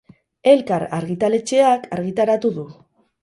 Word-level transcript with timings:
Elkar 0.51 0.85
argitaletxeak 0.99 1.85
argitaratu 1.99 2.53
du. 2.59 2.65